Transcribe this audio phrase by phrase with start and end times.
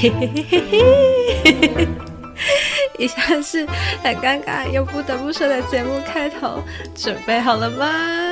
[0.00, 1.88] 嘿嘿嘿嘿嘿，
[2.98, 3.66] 以下是
[4.02, 6.62] 很尴尬又不得不说的节目开头，
[6.94, 8.29] 准备好了吗？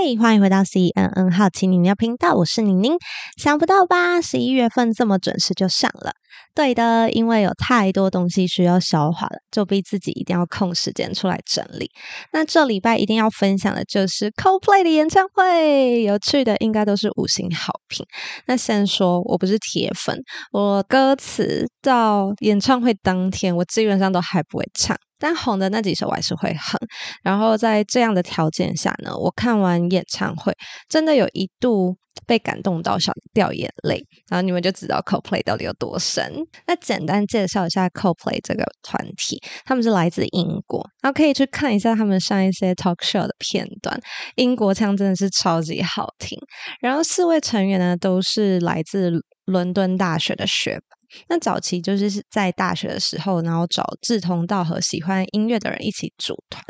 [0.00, 2.92] 嘿欢迎回到 CNN 好奇宁宁的频道，我是宁宁。
[3.36, 6.12] 想不到吧，十一月份这么准时就上了。
[6.54, 11.90] 对的，因为有太多东西需要消化了，就逼自己一定要空时间出来整理。
[12.32, 18.06] 那这礼拜一定要分享的就是 Coldplay 的演唱会，有趣的应该都是五星好评。
[18.46, 20.16] 那先说，我不是铁粉，
[20.52, 24.96] 我歌词到演唱会当天，我基本上都还不会唱。
[25.18, 26.78] 但红的那几首我还是会哼，
[27.22, 30.52] 然后在这样的条件下呢，我看完演唱会
[30.88, 31.96] 真的有一度
[32.26, 36.32] 被感动到想掉眼泪，然后你们就知道 Coldplay 到底有多神。
[36.66, 43.98] 那简单介绍一下 Coldplay 这个团体，他们是来自英国，然后可以去看一下他们上一些 talk show 的片段，
[44.34, 46.36] 英国腔真的是超级好听。
[46.80, 49.12] 然后四位成员呢都是来自
[49.44, 50.97] 伦敦大学的学霸。
[51.28, 56.62] 那早期就是在大学的时候，然后找志同道合、喜欢音乐的人一起组团。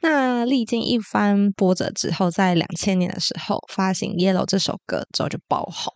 [0.00, 5.92] 那历经一番波折之后，在两千年的时候发行《Yellow》这首歌之后就爆红，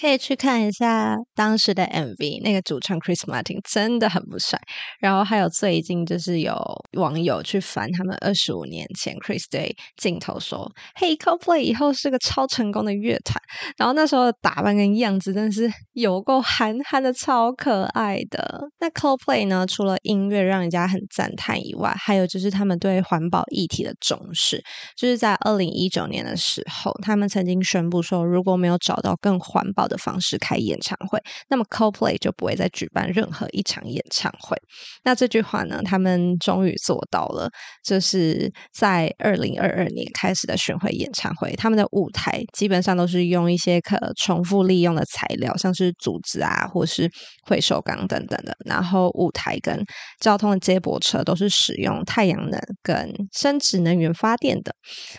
[0.00, 2.42] 可以去看一下当时的 MV。
[2.42, 4.58] 那个主唱 Chris Martin 真的很不帅。
[5.00, 6.56] 然后还有最近就是有
[6.92, 13.38] 网友去翻他们二十五年前 Chris 对镜头说：“嘿，Coldplay 以后是个超成功的乐团。”
[13.76, 17.33] 然后那时候的打扮跟样子真的是有够韩韩的超。
[17.34, 18.60] 好可爱的。
[18.78, 19.66] 那 Coldplay 呢？
[19.66, 24.62] 除了音乐让人家很赞叹以外，还有就是他们对环保议题的重视。
[24.96, 34.56] 就是在二零一九年的时候，他们曾经宣布说，如果没有找到更环保的方式开演唱会，那么 Coldplay 就不会再举办任何一场演唱会。
[35.02, 37.50] 那这句话呢，他们终于做到了。
[37.82, 47.10] 就是在二零二二年开始的巡回演唱会，他们的舞台基本上都是用一些可重复利用的材料，像是组织啊，或是
[47.46, 49.84] 回收钢等等的，然后舞台跟
[50.20, 54.74] 交通的接驳车都是使用太阳能跟生质能源发电的。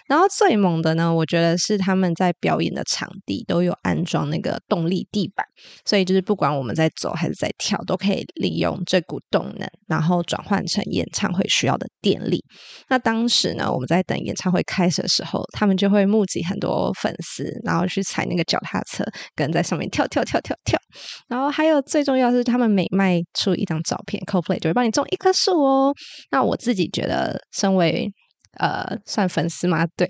[0.07, 5.45] 然后最猛的呢，我觉得是他们在表演的场地都有安装那个动力地板，
[5.85, 12.43] 所以就是不管我们在走还是在跳，都可以利用这股动能，然后转换成演唱会需要的电力。
[12.89, 19.03] 那当时呢，我们在等演唱会开始的时候，他们就会募集很多粉丝，然后去踩那个脚踏车，
[19.35, 20.79] 跟在上面跳跳跳跳跳。
[21.27, 25.93] 然后还有最重要是，他们每卖出一张照片，CoPlay 就会帮你种一棵树哦。
[26.29, 28.11] 那我自己觉得，身为
[28.59, 29.87] 呃算粉丝吗？
[29.95, 30.05] 对，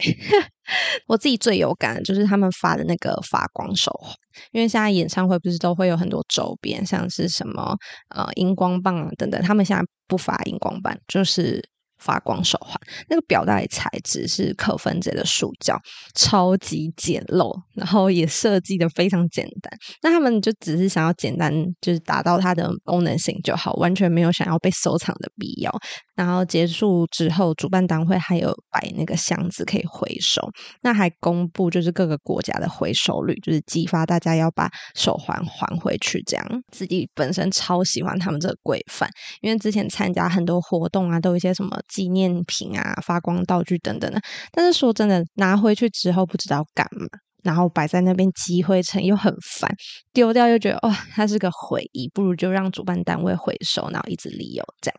[1.06, 4.12] 我自己最有感的就是他们发的那个发光手环，
[4.52, 7.78] 因为现在演唱会不是都会有很多周边，像是什么
[8.10, 11.70] 呃荧光棒啊等等，他们现在不发荧光棒，就是。
[12.00, 12.80] 发光手环，
[13.10, 15.80] 那个表带材质是可分解的塑胶，
[16.14, 19.72] 超级简陋，然后也设计的非常简单。
[20.02, 25.72] 那他们就只是想要简单，就是达到它的功能性就好，完全没有想要被收藏的必要。
[26.16, 30.42] 然后结束之后，主办单位还有摆那个箱子可以回收，
[30.82, 36.24] 那还公布就是各个国家的回收率，就是激发大家要把手环还回去。
[36.26, 39.10] 这样自己本身超喜欢他们这个规范，
[39.42, 44.22] 因为之前参加很多活动啊，都有一些什么纪念品啊、发光道具等等的。
[44.52, 47.08] 但是说真的，拿回去之后不知道干嘛，
[47.44, 49.70] 然后摆在那边积灰尘又很烦，
[50.14, 54.98] 丢掉又觉得哦，它是个回忆，不如就让主办单位回收，然后一直利用这样。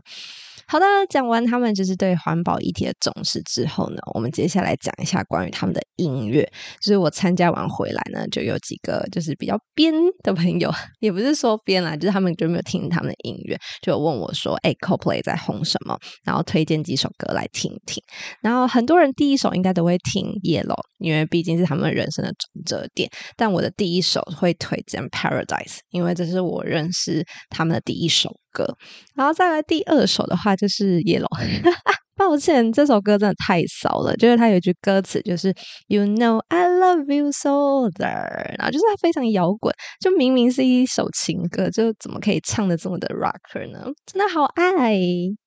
[0.69, 6.43] 好的，讲完他们就是对环保议题的重视之后呢，我们接下来讲一下关于他们的音乐。
[6.81, 9.94] 就是我参加完回来呢，就有几个就是比较编
[10.25, 10.69] 的朋友，
[10.99, 15.97] 也不是说编啦，就是他们就没有听他们的音乐，就有问我说：“哎，CoPlay 在红什么？”
[16.27, 18.03] 然后推荐几首歌来听听。
[18.43, 23.09] 然后很多人第一首应该都会听 Yellow，因为毕竟是他们人生的转折点。
[23.37, 28.34] 但我的第一首会推荐 Paradise，因为这是我认识他们的第一首。
[28.56, 28.77] 歌，
[29.15, 31.28] 然后再来第二首的话就是 Yellow。
[32.17, 34.17] 抱歉，这首歌真的太骚了。
[34.17, 35.55] 就是它有一句歌词，就是
[35.89, 43.92] You know I love you so there，然后就是它非常摇滚，就明明是一首情歌，就怎么可以唱的这么的 rocker 呢？
[44.07, 44.98] 真的好爱。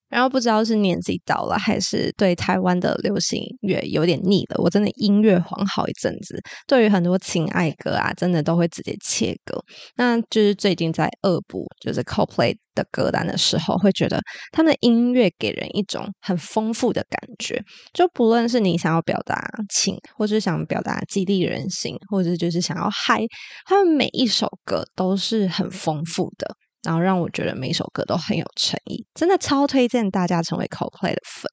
[0.09, 4.61] 然后不知道是年纪到了，还是对台湾的流行乐有点腻了。
[4.61, 9.63] 我真的音乐黄好一阵子，对于很多情爱歌啊，真的都会直接切歌。
[9.95, 14.19] 那就是最近在恶补就是 Coldplay 的歌单的时候，会觉得
[14.51, 17.61] 他们的音乐给人一种很丰富的感觉。
[17.93, 23.21] 就不论是你想要表达情，或是想表达激励人心，或者就是想要嗨，
[23.65, 26.55] 他们每一首歌都是很丰富的。
[26.83, 31.51] 然后让我觉得每首歌都很有诚意，真的超推荐大家成为 Coldplay 的粉。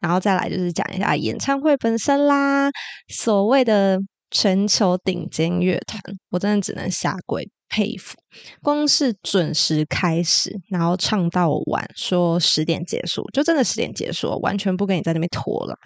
[0.00, 2.70] 然后再来就是讲一下演唱会本身啦，
[3.08, 3.98] 所谓的
[4.30, 6.00] 全球顶尖乐团，
[6.30, 8.16] 我真的只能下跪佩服。
[8.62, 15.76] 光是准时开始，然后唱到晚，说十点结束，就真的十点结束，完全不跟你在那边拖拉。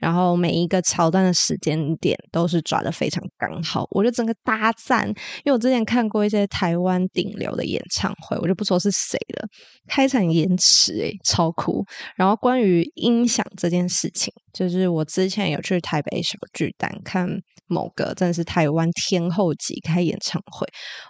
[0.00, 5.06] 然后每一个桥段的时间点都是抓得非常刚好，我就整个大赞。
[5.08, 5.14] 因
[5.46, 9.46] 为我之前看过一些台湾顶流的演唱会，我就不说是谁了，
[9.86, 11.84] 开场延迟诶，超酷。
[12.16, 17.28] 然后关于音响这件事情，就是我之前有去台北小巨蛋看
[17.68, 20.66] 某个真的是台湾天后级开演唱会，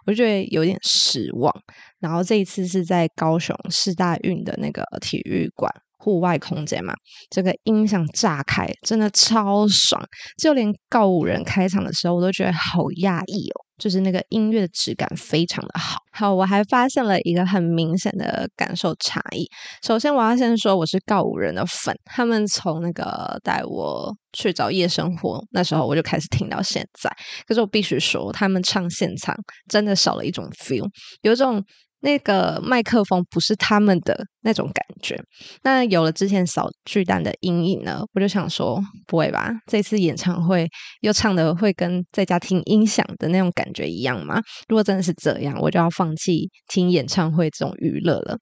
[0.06, 1.52] 我就对有点失望。
[1.98, 6.94] 然后这一次是在高雄市大运的那个体育馆户外空间嘛，
[7.30, 10.00] 这个音响炸开，真的超爽。
[10.36, 13.58] 就连告五人开场的时候，我都觉得好压抑哦。
[13.82, 19.44] 就是那个音乐的质感非常的好，好，我还发现了一个很明显的感受差异。
[19.84, 27.10] 首先，我要先说我是告五人的粉，他们从那个带我去找夜生活那时候我就开始听到现在。
[27.44, 29.34] 可是我必须说，他们唱现场
[29.68, 30.88] 真的少了一种 feel，
[31.22, 31.60] 有种。
[32.02, 35.18] 那个麦克风不是他们的那种感觉。
[35.62, 39.52] 那有了之前扫巨蛋的阴影呢，我就想说，不会吧？
[39.66, 40.68] 这次演唱会
[41.00, 44.40] 又唱的会跟在家听音响的那种感觉一样吗？
[44.68, 48.36] 如果真的是这样，我就要放弃听演唱会这种娱乐了。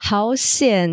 [0.00, 0.90] 好险，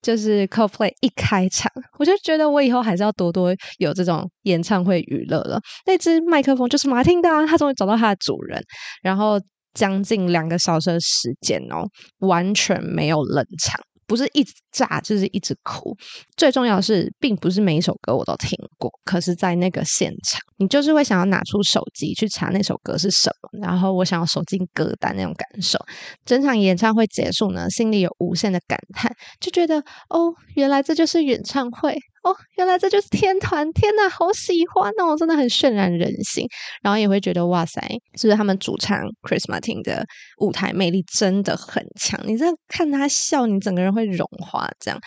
[0.00, 5.60] 就是 Coldplay 一开场，我就觉得我以后还是要多多有这种演唱会娱乐了。
[5.84, 8.62] 那只麦克风就是马丁的啊，他终于找到他的主人，
[9.02, 9.40] 然后。
[9.76, 11.84] 将近两个小时的时间哦，
[12.20, 15.94] 完全没有冷场，不是一直炸就是一直哭。
[16.36, 25.78] 最重要的是，并不是每一首歌我都听过，可是，在那个现场，你就是会想要拿出手机去查那首歌是什么，然后我想要手进歌单那种感受。
[26.24, 31.94] 整场演唱会结束呢，心里有无限的感叹，就觉得哦，原来这就是演唱会。
[32.26, 33.72] 哦，原来这就是天团！
[33.72, 36.44] 天呐，好喜欢哦，真的很渲染人心。
[36.82, 37.80] 然后也会觉得哇塞，
[38.16, 40.04] 是不是他们主唱 Chris Martin 的
[40.40, 42.20] 舞台魅力真的很强？
[42.26, 44.98] 你这看他笑，你整个人会融化这样。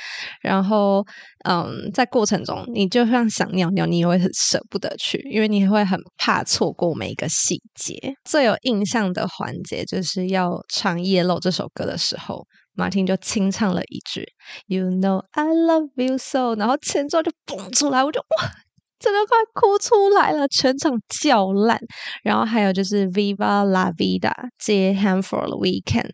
[0.41, 1.05] 然后，
[1.43, 7.99] 嗯，在过程中，你就像想尿尿，你也会很舍不得去，因为你会很怕错过每一个细节。
[8.23, 12.47] 最有印象的环节就是要唱《Yellow》这首歌的时候。
[12.73, 14.25] 马丁就清唱了一句
[14.67, 18.49] "You know I love you so"，然后前奏就蹦出来，我就哇，
[18.99, 21.79] 真的快哭出来了，全场叫烂。
[22.23, 26.11] 然后还有就是 "Viva la vida" 接 “Hand for the Weekend"。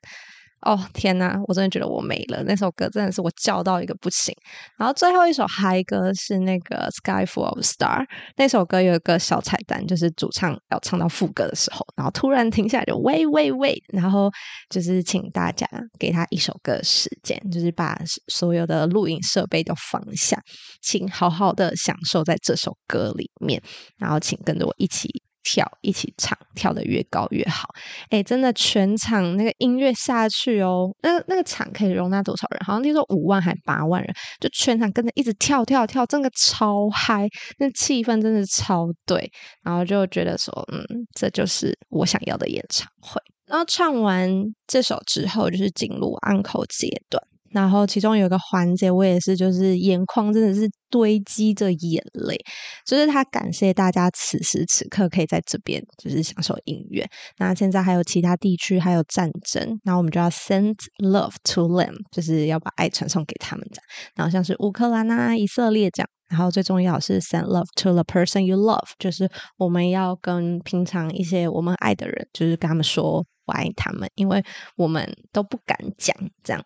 [0.65, 2.43] 哦天呐，我真的觉得我没了。
[2.43, 4.35] 那首歌真的是我叫到一个不行。
[4.77, 8.01] 然后最后一首嗨歌是那个《Sky Full of Star》，
[8.35, 14.31] 那首歌有一个小彩蛋，就是主唱要唱到副歌的时候，然后突然停下来就喂喂喂，然后
[14.69, 15.69] 就是请大家
[15.99, 17.97] 给他一首歌时间，就是把
[18.27, 20.41] 所有的录影设备都放下，
[20.81, 23.61] 请好好的享受在这首歌里面，
[23.97, 25.24] 然后请跟着我一起。
[25.45, 27.69] 跳一起唱，跳得越高越好。
[28.09, 32.59] 哎，真的，全场那个音乐下去哦，那那个场可以容纳多少人？
[32.65, 39.31] 好像听说五万还八万人，就全场跟着一直跳跳跳，真的超嗨，那气氛真的超对。
[39.61, 40.83] 然后就觉得说，嗯，
[41.13, 43.21] 这就是我想要的演唱会。
[43.45, 44.27] 然后唱完
[44.65, 47.21] 这首之后，就是进入安可阶段。
[47.55, 52.37] 然后其中有一个环节，我也是，就是眼眶真的是堆积着眼泪，
[52.85, 57.07] 就是他感谢大家此时此刻可以在这边就是享受音乐。
[57.37, 63.83] 那现在还有其他地区还有战争，那我们就要 send love to them，就是要把爱传送给他们这样。
[64.15, 66.09] 然后像是乌克兰啊、以色列这样。
[66.27, 73.25] 然后最重要是 send love to the person you love，就是我们要跟平常一些我们爱的人，就是跟他们说。
[73.45, 74.43] 我爱他们，因为
[74.75, 76.63] 我们都不敢讲这样。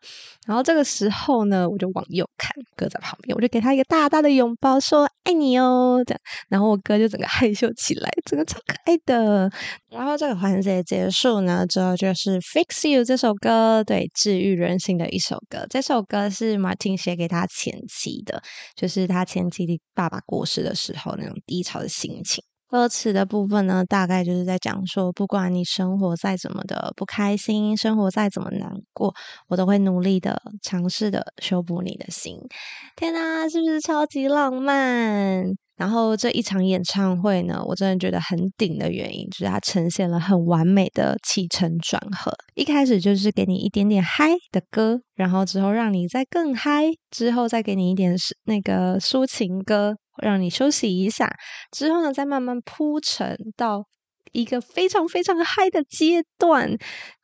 [0.48, 6.04] 然后这个时候呢，我就往右看，哥在旁边，我就给他一个大大的拥抱，说爱你哦。
[6.06, 9.52] 这样，然后我哥就整个害羞起来，整个超可爱的。
[9.90, 15.66] 然后这个环节结束呢，之后就是 Fix You 这首歌，对，治愈人心的一首歌。
[15.70, 18.42] 这首歌是 Martin 写给他前妻的，
[18.76, 22.44] 就是他前妻的爸爸过世的时候那种低潮的心情。
[22.70, 29.12] 歌词的部分呢，大概就是在讲说，不管你生活再怎么的不开心，生活再怎么难过，
[29.48, 32.38] 我都会努力的尝试的修补你的心。
[32.96, 35.46] 天哪，是不是超级浪漫？
[35.78, 42.32] 然后这一场演唱会呢，我真的觉得很顶的原因，就是它呈现了很完美的起承转合。
[42.54, 51.30] 一开始就是给你一点点嗨的歌，然后之后让你再更嗨，之后再给你一点那个抒情歌，让你休息一下，
[51.72, 53.86] 之后呢再慢慢铺陈到
[54.32, 56.78] 一个非常非常嗨的阶段。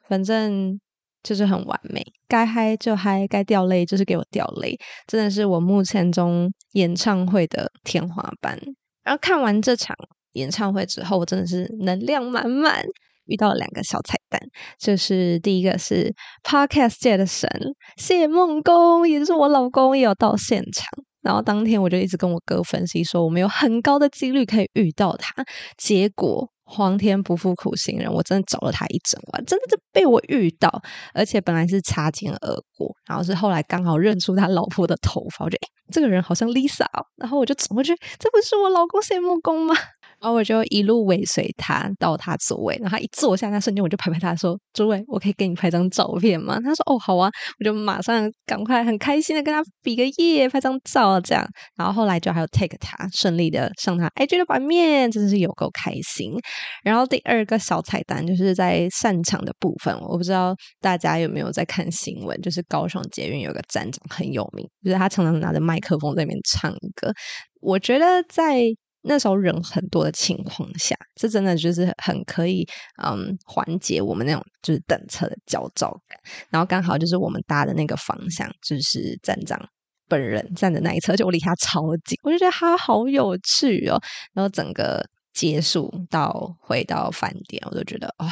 [0.08, 0.80] 反正。
[1.24, 8.56] 就是很完美，该嗨就嗨，该掉泪就是给我掉泪，真的是我目前中演唱会的天花板。
[9.04, 9.96] 然后看完这场
[10.34, 12.86] 演唱会之后，我真的是能量满满，
[13.25, 14.40] 遇到了两个小彩蛋，
[14.78, 17.50] 就是第一个是 Podcast 界的神
[17.98, 20.88] 谢孟恭，也就是我老公也有到现场。
[21.25, 25.34] 然后当天我就一直跟我哥分析说，我们有很高的几率可以遇到他。
[25.75, 30.70] 结果皇天不负苦心人，我真的找了他一整晚，真的就被我遇到，
[31.15, 39.74] 而且本来是擦肩而过，然后是后来刚好认出他老婆的头发，我觉得，这个人好像 Lisa 哦，然后我就走过去，这不是我老公谢木工吗？
[40.25, 47.29] 然后我就一路尾随他到他座位，然后他一坐下那瞬间，我就拍拍他说：“诸位，我可以给你拍张照片吗？”他说：“哦，好啊。”
[47.60, 51.48] 我就马上赶快很开心的跟他比个耶，拍张照这样。
[51.77, 56.34] 然后后来就还有 take 他顺利的上他 IG 的版面，真的是有够开心。
[56.84, 67.13] 然后第二个小彩蛋就是在散场的部分，我不知道大家有没有在看新闻，就是高雄捷运有个站长很有名，就是他常常拿着麦克风在那边唱歌。
[67.62, 68.63] 我觉得在
[69.08, 72.68] 那时候人很多的情况下，这真的就是很可以，
[73.04, 76.20] 嗯，缓解我们那种就是等车的焦躁感。
[76.50, 79.60] 然后刚好就是我们搭的那个方向，就是站长
[80.08, 84.02] 本人站的那一侧，就我离他超近，我就觉得他好有趣哦。
[84.34, 88.28] 然后整个结束到回到饭店，我都觉得哇。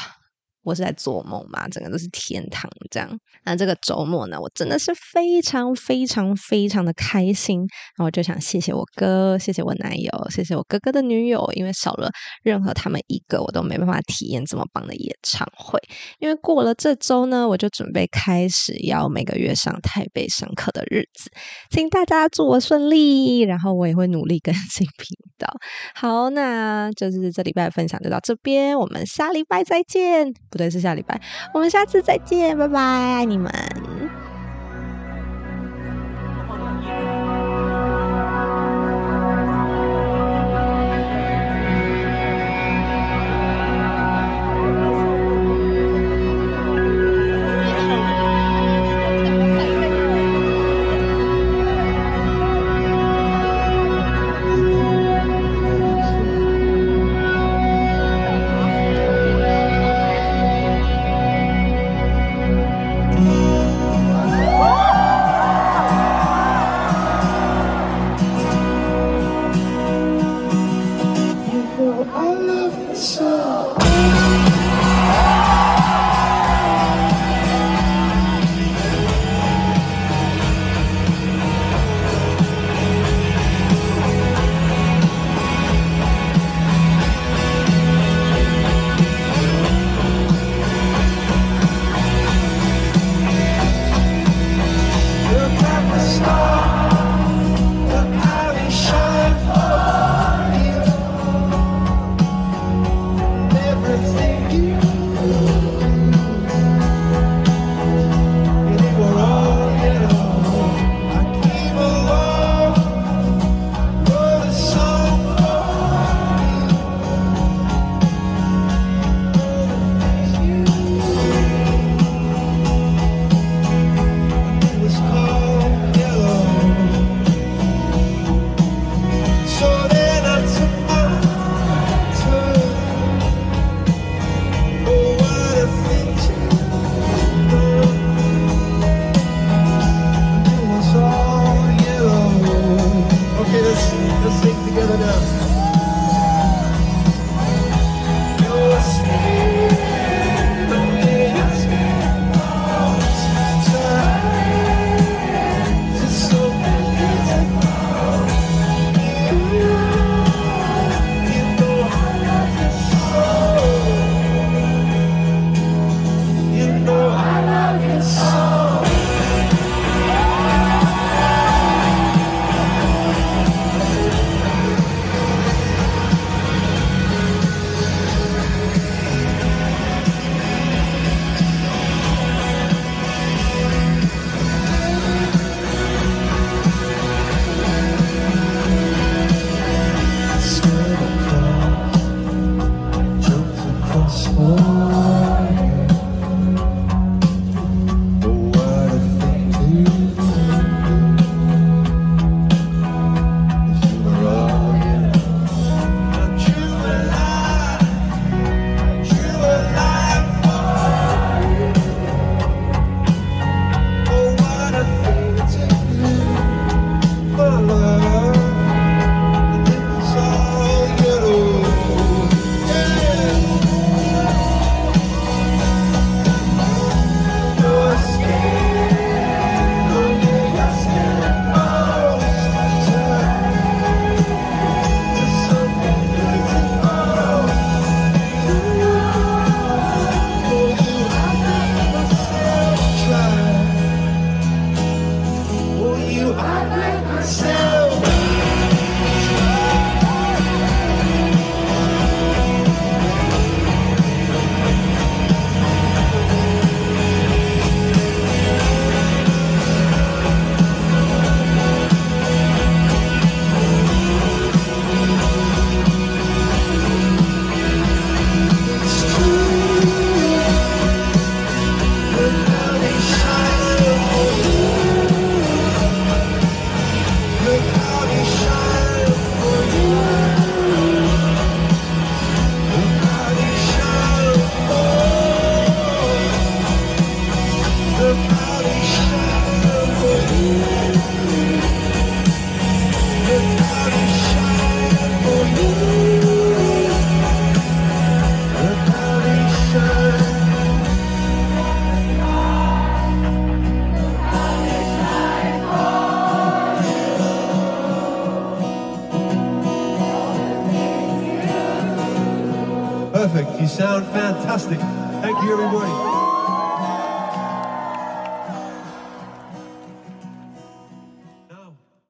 [0.64, 3.10] 我是在做梦嘛，整个都是天堂这样。
[3.46, 7.60] 那这个周末呢，我真的是非常非常非常的开心。
[7.60, 12.10] 然后我就想谢谢我哥，谢谢我男友，谢谢我哥哥的女友，因为少了
[12.44, 15.80] 任何他们一个，我都没办法体验这么棒的演唱会。
[16.20, 21.30] 因为过了这周呢，我就准备开始要每个月上台北上课的日子，
[21.70, 25.48] 请大家祝我顺利，然后我也会努力更新 频道。
[25.94, 30.34] 好，那就是这礼拜分享就到这边，我们下礼拜再见。
[30.54, 31.20] 不对，是下礼拜。
[31.52, 33.52] 我们下次再见，拜拜，爱你们。